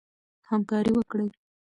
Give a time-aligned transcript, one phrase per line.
[0.49, 1.27] همکاري وکړئ.